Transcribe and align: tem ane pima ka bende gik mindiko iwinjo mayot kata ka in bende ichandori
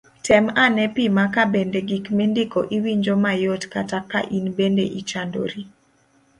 tem 0.27 0.45
ane 0.65 0.85
pima 0.95 1.25
ka 1.33 1.43
bende 1.53 1.79
gik 1.89 2.05
mindiko 2.17 2.59
iwinjo 2.75 3.13
mayot 3.23 3.61
kata 3.73 3.99
ka 4.11 4.19
in 4.37 4.45
bende 4.57 4.85
ichandori 4.99 5.61